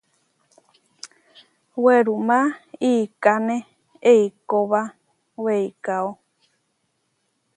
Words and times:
Werumá 1.83 2.39
iʼkáne 2.91 3.55
eikóba 4.11 4.81
weikáo. 5.43 6.09